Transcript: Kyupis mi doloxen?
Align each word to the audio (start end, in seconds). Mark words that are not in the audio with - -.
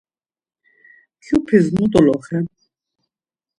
Kyupis 1.23 1.65
mi 1.75 1.85
doloxen? 1.93 2.45